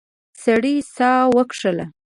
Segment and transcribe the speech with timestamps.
[0.43, 1.85] سړی ساه وکیښله.